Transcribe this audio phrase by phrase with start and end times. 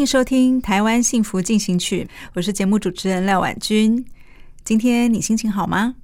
[0.00, 4.02] 欢迎收听《台湾幸福进行曲》，我是节目主持人廖婉君。
[4.64, 5.94] 今天你心情好吗？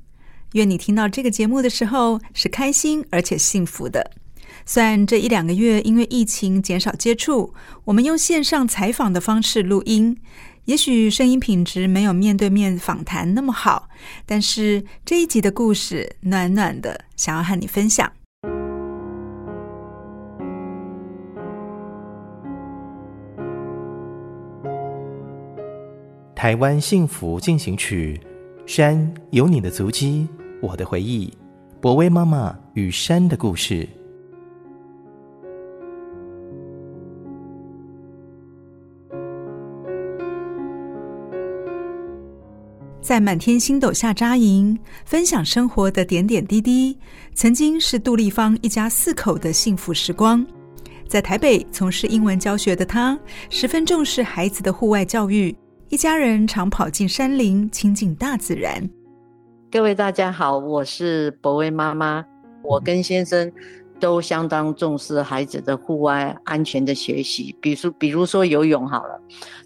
[0.52, 4.10] 愿你听到这个节目的时候是开心而且幸福的。
[4.66, 7.54] 虽然这一两个月因为疫情减少接触，
[7.84, 10.14] 我们用线上采访的方式录音，
[10.66, 13.88] 也许声音品质没有面对面访谈那么好，
[14.26, 18.12] 但是这一集的故事暖暖的，想要和你分享。
[26.36, 28.20] 台湾幸福进行曲，
[28.66, 30.28] 山有你的足迹，
[30.60, 31.32] 我的回忆，
[31.80, 33.88] 博威妈妈与山的故事。
[43.00, 46.98] 在满天星斗下扎营，分享生活的点点滴滴，
[47.34, 50.46] 曾经是杜丽芳一家四口的幸福时光。
[51.08, 55.56] 在台北从事英文教学的她，十分重视孩子的户外教育。
[55.88, 58.90] 一家人常跑进山林，亲近大自然。
[59.70, 62.24] 各位大家好，我是博威妈妈。
[62.64, 63.50] 我跟先生
[64.00, 69.20] 都相当重视孩子的户外安全的学习，比如，比如说游泳好了。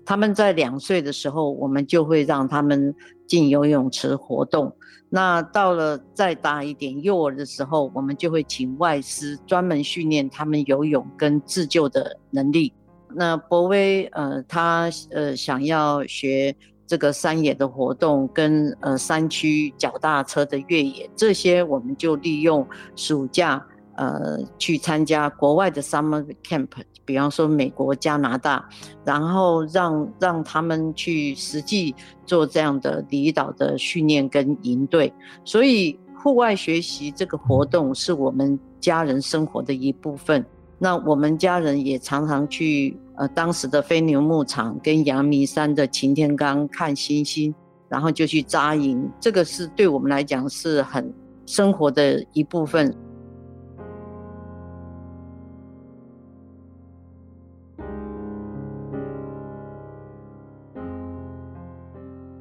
[0.05, 2.95] 他们在两岁的时候，我们就会让他们
[3.27, 4.71] 进游泳池活动。
[5.09, 12.71] 那到了再大一点，幼儿的时候，我们就会请外师专门训练他们游泳跟自救的能力。
[13.15, 16.55] 那博威，呃，他呃想要学
[16.87, 22.67] 这个山野的活动，跟呃山区脚踏车的越野，这些我们就利用
[22.97, 23.65] 暑假，
[23.97, 26.69] 呃，去参加国外的 summer camp，
[27.05, 28.69] 比方说美国、加拿大，
[29.05, 31.95] 然后让让他们去实际
[32.27, 35.13] 做这样的离岛的训练跟营队，
[35.45, 40.45] 所以户外学习这个活动是我们家人生活的一部分。
[40.83, 47.55] 那我们家人也常常去呃当时的飞牛牧场跟阳明山的擎天岗看星星，
[47.87, 51.13] 然后就去扎营，这个是对我们来讲是很
[51.45, 52.97] 生活的一部分。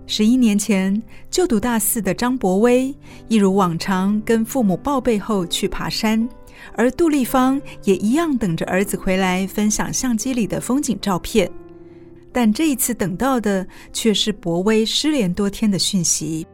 [0.07, 2.95] 十一年前就读大四的张博威，
[3.28, 6.28] 一如往常跟父母报备后去爬山。
[6.74, 11.50] 而杜丽芳也一样等着儿子回来分享相机里的风景照片，
[12.31, 16.46] 但这一次等到的却是博威失联多天的讯息。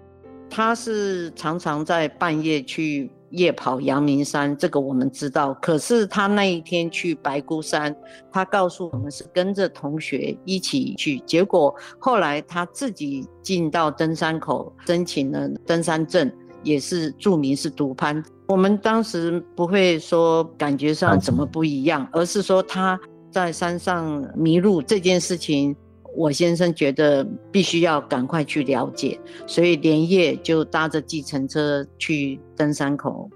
[0.49, 5.53] 他是常常在半夜去夜跑阳明山，这个我们知道。
[5.55, 7.93] 可是他那一天去白姑山，
[8.31, 16.31] 他告诉我们是跟着同学一起去，结果后来他自己进到登山口申请了登山证，
[16.63, 18.23] 也是注明是独攀。
[18.47, 22.99] 我们当时不会说感觉上怎么不一样，而是说他
[23.31, 25.75] 在山上迷路这件事情，
[26.15, 33.29] 我先生觉得必须要赶快去了解，所以连夜就搭着计程车去登山口。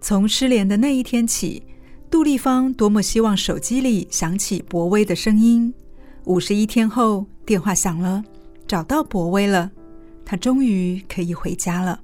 [0.00, 1.62] 从失联的那一天起，
[2.10, 5.72] 杜丽芳多么希望手机里响起博威的声音。
[6.24, 8.22] 五十一天后，电话响了，
[8.66, 9.70] 找到博威了，
[10.24, 12.00] 他终于可以回家了。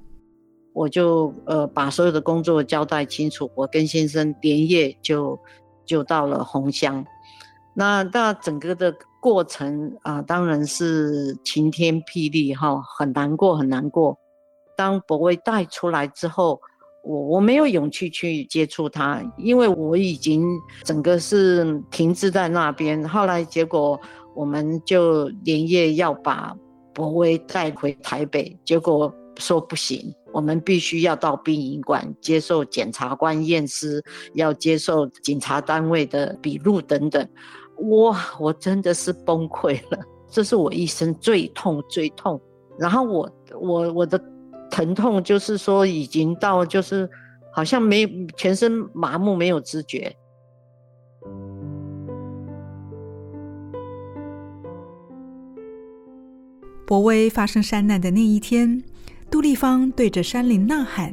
[0.73, 5.39] 我就呃把所有的工作交代清楚，我跟先生连夜就
[5.85, 7.05] 就到了红乡。
[7.75, 14.17] 那那整个的过程啊，当然是晴天霹雳哈，很难过很难过。
[14.75, 16.59] 当博威带出来之后，
[17.03, 20.45] 我我没有勇气去接触他，因为我已经
[20.83, 23.07] 整个是停滞在那边。
[23.07, 23.99] 后来结果
[24.35, 26.55] 我们就连夜要把
[26.93, 30.13] 博威带回台北，结果说不行。
[30.31, 34.03] 我们必须要到殡仪馆接受检察官验尸，
[34.33, 37.27] 要接受警察单位的笔录等等。
[37.89, 39.99] 哇，我真的是崩溃了。
[40.29, 42.41] 这是我一生最痛最痛。
[42.79, 44.19] 然后我我我的
[44.71, 47.07] 疼痛就是说已经到就是
[47.51, 50.15] 好像没全身麻木没有知觉。
[56.85, 58.83] 博威发生山难的那一天，
[59.33, 61.11] 杜丽芳对着山林呐喊，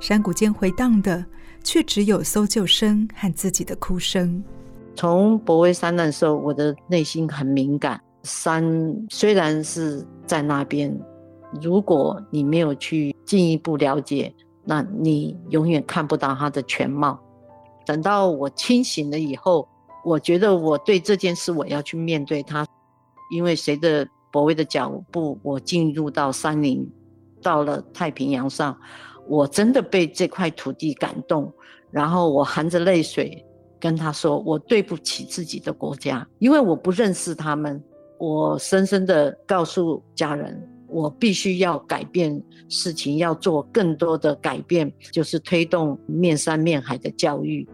[0.00, 1.26] 山谷间回荡的
[1.64, 4.40] 却只有搜救声和自己的哭声。
[4.94, 8.00] 从博威山的时候，我的内心很敏感。
[8.22, 8.64] 山
[9.10, 10.96] 虽然是在那边，
[11.60, 14.32] 如果你没有去进一步了解，
[14.64, 17.20] 那你永远看不到它的全貌。
[17.84, 19.66] 等到我清醒了以后，
[20.04, 22.64] 我觉得我对这件事我要去面对它，
[23.32, 24.06] 因为随着。
[24.32, 26.86] 博威的脚步，我进入到山林，
[27.46, 28.76] 到了太平洋上，
[29.28, 31.52] 我真的被这块土地感动，
[31.92, 33.40] 然后我含着泪水
[33.78, 37.80] 跟他说：“我对不起自己的国家，因为我不认识他们。”
[38.18, 47.68] 我深深的告诉家人，我必须要改变事情，要做更多的改变，就是推动面山面海的教育。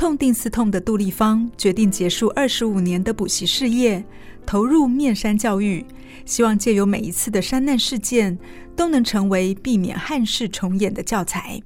[0.00, 4.02] 痛定思痛的杜丽芳决定结束二十五年的补习事业。
[4.46, 5.84] 投入面山教育，
[6.24, 8.38] 希望借由每一次的山难事件，
[8.74, 11.60] 都能成为避免憾事重演的教材。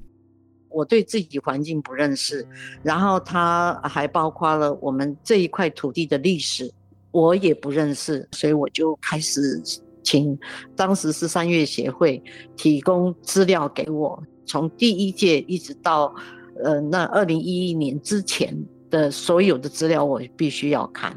[0.68, 2.44] 我对自己环境不认识，
[2.82, 6.68] 然后它还包括了我们这一块土地的历史，
[7.12, 9.62] 我也不认识，所以我就开始
[10.02, 10.36] 请
[10.74, 12.20] 当时是三月协会
[12.56, 16.12] 提供资料给我，从第一届一直到
[16.62, 18.56] 呃那二零一一年之前
[18.90, 21.16] 的所有的资料，我必须要看。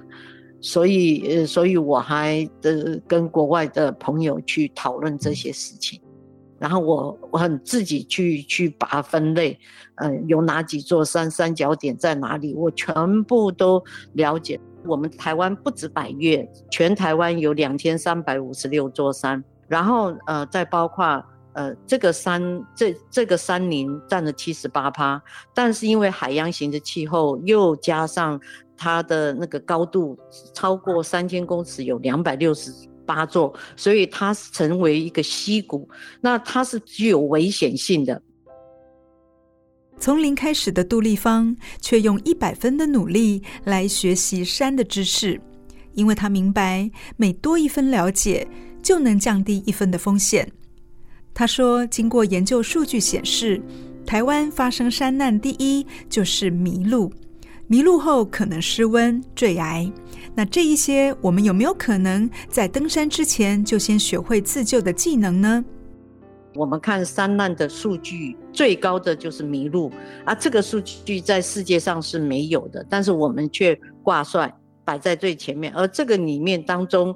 [0.60, 6.02] 所以，呃，所以我还的跟国外的朋友去讨论这些事情，
[6.60, 9.58] 然后我我很自己去去把它分类，
[9.98, 13.82] 嗯、呃，有哪几座山，三角点在哪里，我全部都
[14.14, 14.60] 了解。
[14.86, 21.24] 我们台湾不止百岳，全台湾有两千三百五十六座山，然后呃，再包括
[21.58, 22.42] 呃这个山，
[22.74, 25.22] 这这个山林占了七十八趴，
[25.54, 28.40] 但是因为海洋型的气候，又加上。
[28.80, 30.16] 它的那个高度
[30.54, 32.72] 超过三千公尺，有两百六十
[33.08, 35.90] 八座，所以它成为一个溪谷。
[36.22, 38.22] 那它是具有危险性的。
[39.98, 45.42] 从零开始的杜丽芳，却用一百分的努力来学习山的知识，
[45.94, 48.48] 因为她明白，每多一分了解，
[48.84, 50.48] 就能降低一分的风险。
[51.38, 53.62] 他说，经过研究数据显示，
[54.08, 57.14] 台湾发生山难第一就是迷路。
[57.68, 59.88] 迷路后可能失温、坠崖，
[60.34, 65.64] 那这一些我们有没有可能在登山之前就先学会自救的技能呢？
[66.56, 69.92] 我们看山难的数据最高的就是迷路
[70.26, 74.52] 啊，这个数据在世界上是没有的，但是我们却挂帅
[74.84, 77.16] 摆在最前面，而这个里面当中，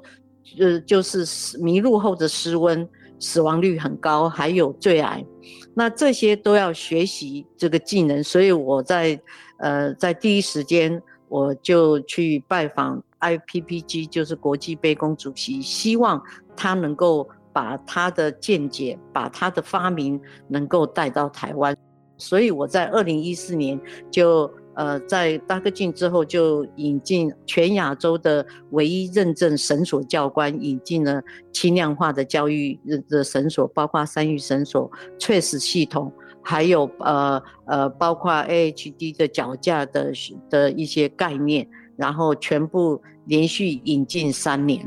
[0.60, 1.26] 呃，就是
[1.58, 2.88] 迷路后的失温，
[3.22, 5.24] 死亡率很高，还有坠崖，
[5.72, 9.18] 那这些都要学习这个技能，所以我在。
[9.58, 16.20] 呃，在第一时间我就去拜访 IPPG，就是国际杯弓主席，希望
[16.56, 21.76] 他能够把他的见解、把他的发明能够带到台湾。
[22.18, 23.80] 所以我在二零一四年
[24.10, 31.22] 就呃在大跃进之后就引进全亚洲的唯一认证绳索教官，引进了
[31.52, 36.12] 轻量化的教育的绳索，包括山域绳索、确实系统。
[36.44, 40.12] 还有呃呃，包括 AHD 的脚架的
[40.50, 44.84] 的一些概念，然后全部连续引进三年，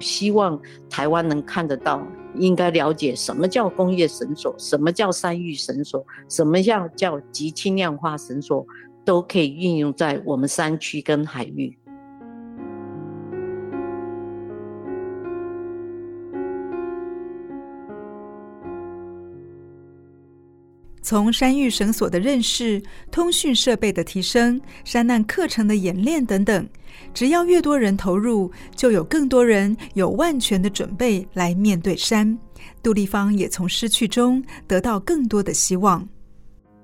[0.00, 8.66] 希望台湾能看得到，应该了解什么叫工业绳索，什么叫山域绳索，什么样叫极轻量化绳索，
[9.06, 11.74] 都可以运用在我们山区跟海域。
[21.00, 22.82] 从山域绳索的认识、
[23.12, 26.68] 通讯设备的提升、山难课程的演练等等，
[27.14, 32.36] 只要越多人投入，就有更多人有万全的准备来面对山。
[32.82, 36.04] 杜丽芳也从失去中得到更多的希望。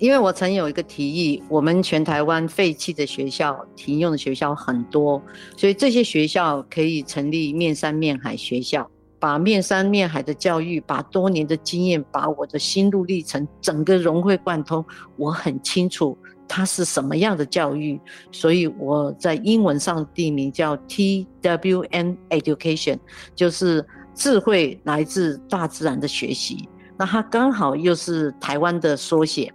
[0.03, 5.23] 因为我曾有一个提议，我们全台湾废弃的学校、停用的学校很多，
[5.57, 8.91] 所以这些学校可以成立面山面海学校。
[9.21, 14.85] 把面山面海的教育，把多年的经验，把我的心路历程整个融会贯通。
[15.17, 16.19] 我很清楚
[16.49, 18.01] 它是什么样的教育，
[18.33, 22.99] 所以我在英文上 地名叫 TWN Education，
[23.37, 26.69] 就是智慧来自大自然的学习。
[26.99, 29.53] 那它刚好又是台湾的缩写。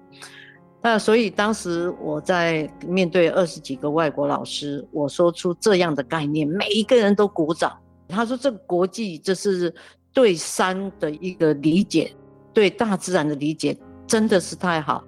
[0.88, 7.78] 那所以当时我在面对二十几个外国老师，我说出这样的概念，每一个人都鼓掌。
[8.08, 9.74] 他说这个国际这是
[10.14, 12.14] 对山的一个理解，
[12.54, 13.78] 对大自然的理解
[14.08, 15.04] 真的是太好。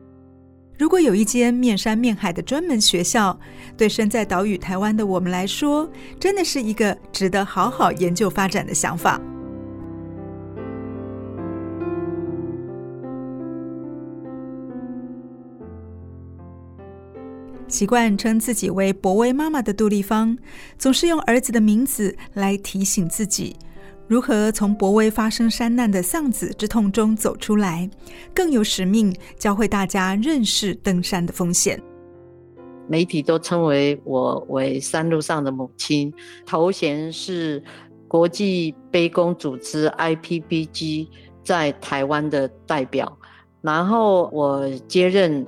[0.78, 3.40] 如果有一间面山面海的专门学校，
[3.78, 9.18] 对身在岛屿台湾的我们来说，真的是一个值得好好研究发展的想法。
[17.70, 20.36] 习惯称自己为博威妈妈的杜丽芳，
[20.78, 23.56] 总是用儿子的名字来提醒自己。
[24.08, 27.88] 如何从博威发生山难的丧子之痛中走出来，
[28.34, 31.80] 更有使命教会大家认识登山的风险。
[32.88, 36.12] 媒体都称为我为山路上的母亲，
[36.44, 37.64] 头衔是
[38.08, 41.08] 国际卑躬组织 IPBG
[41.44, 43.16] 在台湾的代表，
[43.62, 45.46] 然后我接任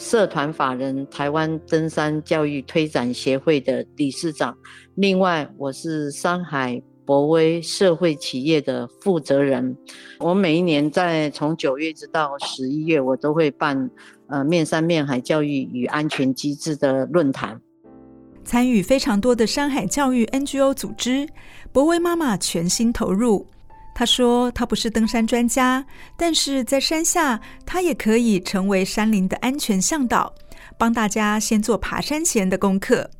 [0.00, 4.56] 社团法人台湾登山教育推展协会的理事长，
[4.94, 6.82] 另外我是山海。
[7.04, 9.76] 博威社会企业的负责人，
[10.20, 13.90] 我每一年在从九月直到十一月，我都会办
[14.28, 17.60] 呃面山面海教育与安全机制的论坛，
[18.44, 21.28] 参与非常多的山海教育 NGO 组织。
[21.72, 23.44] 博威妈妈全心投入。
[24.00, 25.84] 他说：“他不是登山专家，
[26.16, 30.32] 但是在山下，他也可以成为山林的安全向导，
[30.78, 33.10] 帮大家先做爬山前的功课。”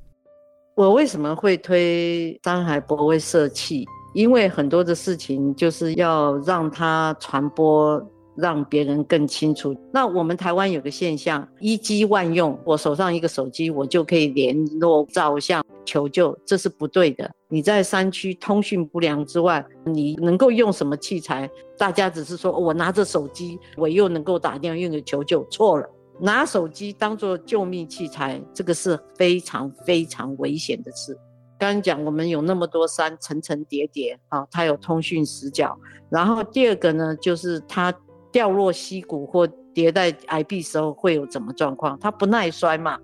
[0.76, 3.84] 我为什么会推山海博威社企？
[4.14, 8.02] 因为很多的事情就是要让它传播，
[8.40, 9.76] 让别人更清楚。
[9.92, 17.30] 那我们台湾有个现象，一机万用，我手上一个手机，我就可以联络、照相、求救，这是不对的。
[17.48, 21.48] 你在山区通讯不良之外，你能够用什么器材？
[21.78, 25.88] 大家只是说我拿着手机，我又能够打电话用个求救，错了。
[26.20, 31.16] 拿手机当做救命器材，这个是非常非常危险的事。
[31.58, 35.78] 刚刚讲我们有那么多山层层叠叠啊，它有通讯死角。
[36.10, 37.92] 然后第二个呢，就是它
[38.32, 41.98] 掉落溪谷或跌在崖壁时候会有怎么状况？
[41.98, 42.98] 它不耐摔嘛？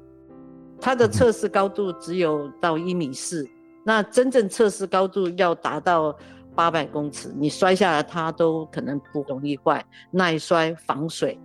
[0.80, 3.48] 它的测试高度只有到一米四，
[3.84, 6.14] 那真正测试高度要达到
[6.54, 11.38] 八百公尺，你摔下来它都可能不容易坏，耐摔防水。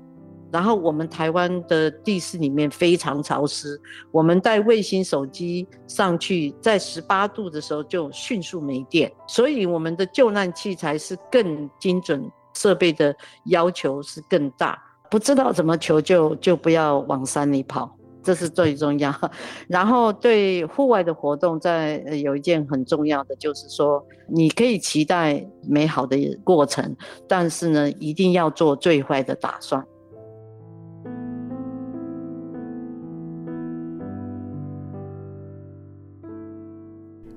[0.52, 3.80] 然后我们台湾的地势里面非常潮湿，
[4.12, 13.15] 我们带卫星手机上去，在十八度的时候就迅速没电，所以我们的救难器材是更精准，设备的
[13.46, 14.77] 要求是更大。
[15.10, 17.93] 不知道怎么求救，就不要往山里跑，
[18.24, 19.13] 这是最重要。
[19.67, 26.96] 然后对户外的活动，在有一件很重要的，就是说你可以期待美好的过程，
[27.27, 29.86] 但是呢，一定要做最坏的打算。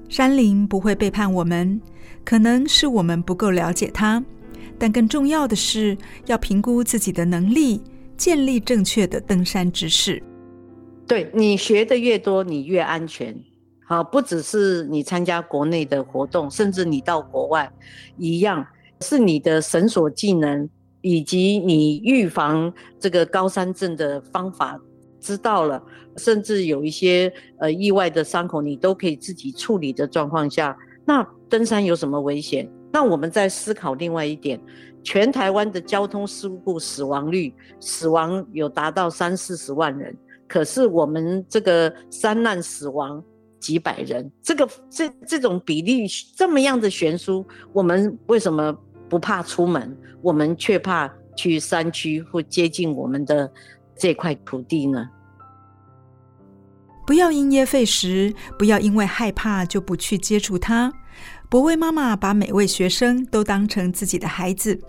[0.08, 1.80] 山林不会背叛我们，
[2.24, 4.22] 可能是我们不够了解它，
[4.78, 7.82] 但更重要的是要评估自己的能力，
[8.16, 10.22] 建立正确的登山知识。
[11.06, 13.36] 对，你学的越多，你越安全。
[13.86, 17.70] 好，不只是你参加国内的活动，甚至你到国外
[18.16, 18.66] 一样，
[19.00, 20.68] 是你的绳索技能
[21.02, 24.80] 以及你预防这个高山症的方法。
[25.20, 25.82] 知道了，
[26.18, 32.70] 甚至有一些呃意外的伤口，你都可以自己处理的状况下，那登山有什么危险？
[32.94, 34.60] 那我们在思考另外一点，
[35.02, 43.20] 全台湾的交通事故死亡率，死亡有达到三四十万人，可是我们这个山难死亡
[43.58, 48.72] 几百人，这个这这种比例这么样的悬殊，我们为什么
[49.08, 49.98] 不怕出门？
[50.22, 53.52] 我们却怕去山区或接近我们的
[53.96, 55.10] 这块土地呢？
[57.04, 60.92] 不要因噎废食，不要因为害怕就不去接触它。
[61.48, 64.80] 博威妈妈把每位学生都当成自己的孩子，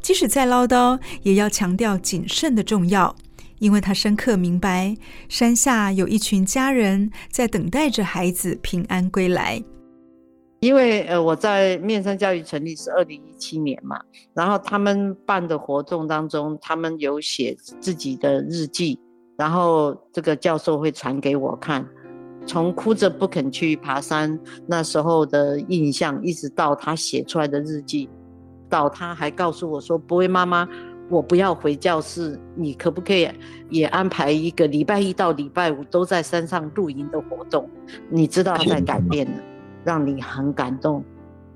[0.00, 3.14] 即使再唠叨，也要强调谨慎的重要，
[3.58, 4.96] 因为她深刻明白，
[5.28, 9.62] 山下有一群家人在等待着孩子平安归来。
[10.60, 14.00] 因为呃，我在面山教育成立是二零一七年嘛，
[14.32, 18.98] 然后他们办的活动当中，他们有写自己的日记。
[19.36, 21.84] 然后这个教授会传给我看，
[22.46, 28.08] 从哭着不肯去爬山那时候的印象，一直到他写出来的日记，
[28.68, 30.68] 到他还告诉我说：“博威妈妈，
[31.08, 33.28] 我不要回教室，你可不可以
[33.70, 37.68] 也安排一个礼拜一到礼拜五都在山上露营的活动？
[38.10, 39.42] 你知道他在改变了，
[39.84, 41.04] 让你很感动。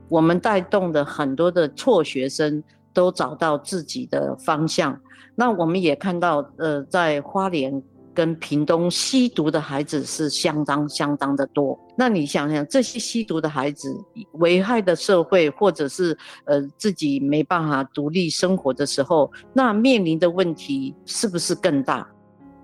[0.09, 2.63] 我们带动的很多的辍学生
[2.95, 4.99] 都找到自己的方向。”
[5.41, 7.81] 那我们也看到，呃，在花莲
[8.15, 11.79] 跟屏东吸毒的孩子是相当相当的多。
[11.97, 13.95] 那你想想，这些吸毒的孩子
[14.33, 22.09] 危害的社会，或者是呃自己没办法独立生活的时候，那面临的问题是不是更大？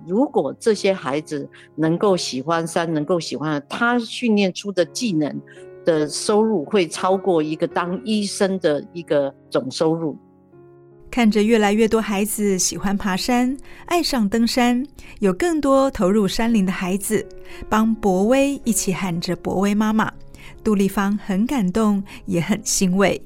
[0.07, 5.41] 如果这些孩子能够喜欢山，能够喜欢，他训练出的技能
[5.85, 10.19] 的收入会超过一个当医生的一个总收入。
[11.15, 13.57] 看着越来越多孩子喜欢爬山，
[13.87, 14.85] 爱上登山，
[15.21, 17.25] 有更多投入山林的孩子，
[17.69, 20.13] 帮博威一起喊着“博威妈妈”，
[20.65, 23.23] 杜丽芳很感动，也很欣慰。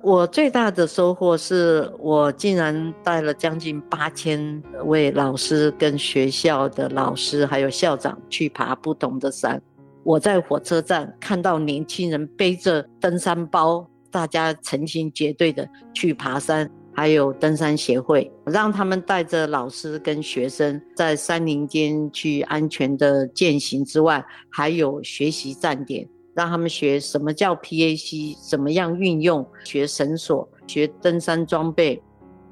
[0.00, 9.60] 我最大的收获是我竟然带了将近八千位老师跟学校的老师还有校长去爬不同的山。
[10.04, 26.08] 我在火车站看到年轻人背着登山包，大家成群结队的去爬山，还有登山协会让他们带着老师跟学生在山林间去安全的践行之外，还有学习站点。
[26.32, 32.00] 让他们学什么叫 PAC，怎么样运用，学绳索，学登山装备。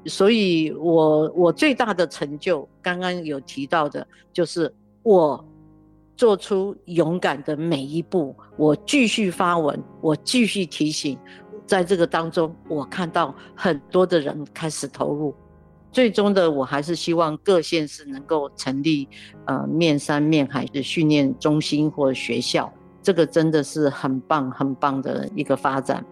[0.05, 5.43] 所以我我最大的成就，刚刚有提到的，就是我
[6.17, 8.35] 做出勇敢的每一步。
[8.57, 11.17] 我继续发文，我继续提醒，
[11.69, 15.35] 在这个当中，我看到很多的人开始投入。
[15.91, 19.07] 最终的，我还是希望各县市能够成立
[19.45, 22.73] 呃面山面海的训练中心或学校。
[23.03, 26.03] 这个真的是很棒很棒的一个发展。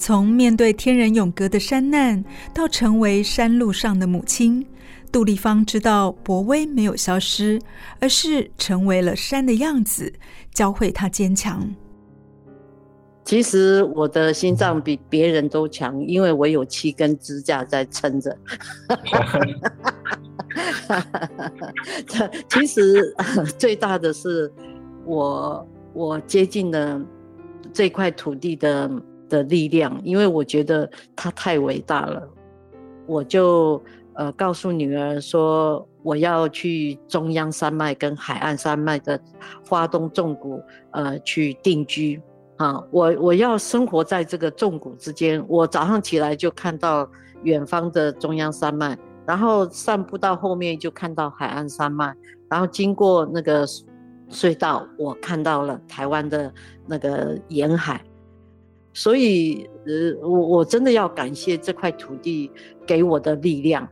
[0.00, 4.66] 从面对天人永隔的山难，到成为山路上的母亲，
[5.12, 7.60] 杜丽芳知道博威没有消失，
[8.00, 10.10] 而是成为了山的样子，
[10.54, 11.70] 教会她坚强。
[13.26, 18.34] 其实我的心脏比别人都强，因为我有七根支架在撑着。
[22.48, 23.14] 其实
[23.58, 24.50] 最大的是
[25.04, 26.98] 我，我接近了
[27.70, 28.90] 这块土地的
[29.30, 32.28] 的力量，因为我觉得它太伟大了。
[33.06, 39.18] 我就呃告诉女儿说，我要去中央山脉跟海岸山脉的
[39.66, 42.20] 花东纵谷呃去定居。
[42.56, 45.42] 啊，我我要生活在这个纵谷之间。
[45.48, 47.08] 我早上起来就看到
[47.42, 52.14] 远方的中央山脉，然后散步到后面就看到海岸山脉，
[52.50, 53.66] 然后经过那个
[54.28, 56.52] 隧道，我看到了台湾的
[56.86, 58.04] 那个沿海。
[58.92, 62.50] 所以，呃，我我真的要感谢这块土地
[62.86, 63.88] 给我的力量。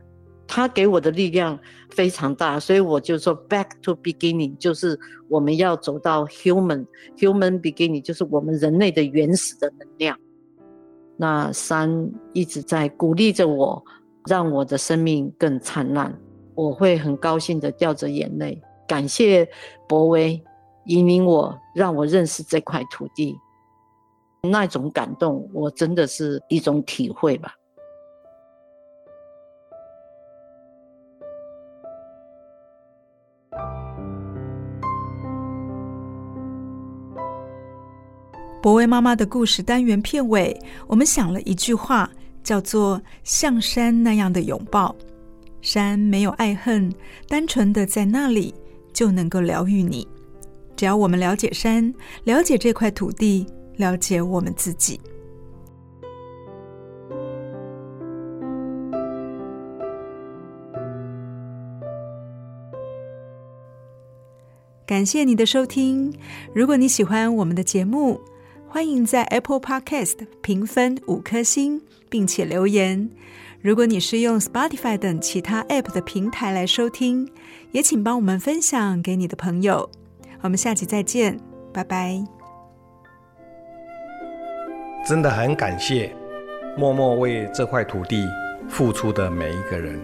[0.51, 1.57] 它给我的力量
[1.91, 10.17] 非常大，所以我就说 back to beginning，就是我们要走到 human human beginning，就是我们人类的原始的能量。
[11.17, 13.83] 那山一直在鼓励着我，
[14.27, 16.19] 让我的生命更灿烂。
[16.55, 19.47] 我会很高兴的掉着眼泪，感谢
[19.87, 20.41] 博威
[20.85, 23.37] 引领我，让我认识这块土地。
[24.41, 27.55] 那种感动，我真的是一种体会吧。
[38.61, 42.09] 博威妈妈的故事单元片尾，我们想了一句话，
[42.43, 44.93] 叫做“像山那样的拥抱”。
[45.61, 46.93] 山没有爱恨，
[47.27, 48.53] 单纯的在那里
[48.93, 50.07] 就能够疗愈你。
[50.75, 51.93] 只要我们了解山，
[52.25, 53.45] 了解这块土地，
[53.79, 54.99] 了解我们自己。
[64.85, 66.13] 感谢你的收听。
[66.53, 68.19] 如果你喜欢我们的节目，
[68.67, 73.09] 欢迎在 Apple Podcast 评分五颗星，并且留言。
[73.61, 77.29] 如果你是用 Spotify 等其他 App 的平台来收听，
[77.71, 79.89] 也请帮我们分享给你的朋友。
[80.41, 81.39] 我们下期再见，
[81.71, 82.38] 拜拜。
[85.05, 86.13] 真的很感谢
[86.77, 88.27] 默默为这块土地
[88.69, 89.99] 付出的每一个人，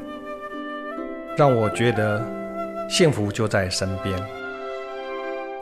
[1.38, 2.24] 让我觉得
[2.90, 4.18] 幸福就在身边。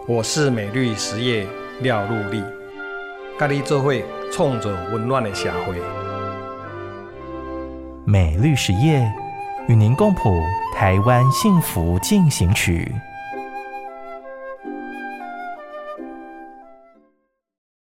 [0.08, 1.46] 我是美绿实业
[1.82, 2.44] 廖禄立。
[3.38, 3.92] 咖喱做伙
[4.32, 5.76] 创造温暖的社会。
[8.06, 9.04] 美绿实业
[9.68, 10.40] 与您共谱
[10.76, 12.94] 台湾幸福进行曲。